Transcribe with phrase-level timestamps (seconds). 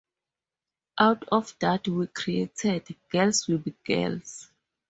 [0.97, 4.49] Out of that we created "Girls Will Be Girls".